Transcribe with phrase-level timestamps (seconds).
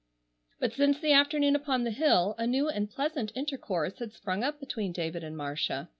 [0.59, 4.59] But since the afternoon upon the hill a new and pleasant intercourse had sprung up
[4.59, 5.89] between David and Marcia.